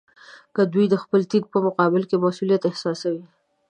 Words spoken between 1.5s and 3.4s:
په مقابل کې مسوولیت احساسوي.